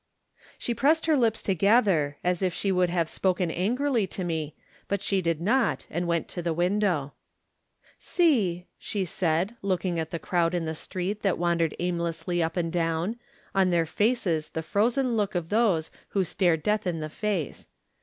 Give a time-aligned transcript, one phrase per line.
[0.31, 4.55] '* She pressed her lips together as if she would have spoken angrily to me,
[4.87, 7.13] but she did not, and went to the window.
[7.99, 12.71] "See," she said, looking at the crowd in the street that wandered aimlessly up and
[12.73, 13.17] down,
[13.53, 17.67] on their faces the frozen look of those who still stare death in the face.